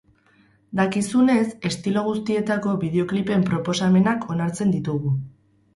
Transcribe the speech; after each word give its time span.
Dakizunez, 0.79 1.45
estilo 1.71 2.03
guztietako 2.09 2.75
bideoklipen 2.87 3.47
proposamenak 3.53 4.29
onartzen 4.37 4.75
ditugu. 4.79 5.19